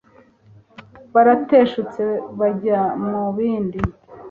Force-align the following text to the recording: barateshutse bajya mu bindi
barateshutse 1.13 2.03
bajya 2.39 2.79
mu 3.09 3.23
bindi 3.35 3.79